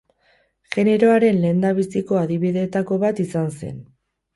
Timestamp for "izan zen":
3.31-3.83